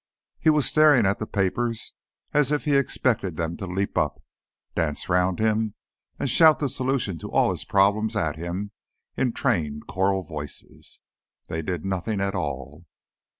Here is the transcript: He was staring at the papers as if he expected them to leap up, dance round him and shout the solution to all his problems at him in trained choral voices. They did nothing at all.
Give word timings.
He 0.39 0.49
was 0.49 0.65
staring 0.65 1.05
at 1.05 1.19
the 1.19 1.27
papers 1.27 1.93
as 2.33 2.51
if 2.51 2.65
he 2.65 2.75
expected 2.75 3.37
them 3.37 3.55
to 3.57 3.67
leap 3.67 3.99
up, 3.99 4.19
dance 4.73 5.07
round 5.07 5.37
him 5.37 5.75
and 6.17 6.27
shout 6.27 6.57
the 6.57 6.69
solution 6.69 7.19
to 7.19 7.29
all 7.29 7.51
his 7.51 7.65
problems 7.65 8.15
at 8.15 8.35
him 8.35 8.71
in 9.15 9.31
trained 9.31 9.85
choral 9.85 10.23
voices. 10.23 11.01
They 11.49 11.61
did 11.61 11.85
nothing 11.85 12.19
at 12.19 12.33
all. 12.33 12.87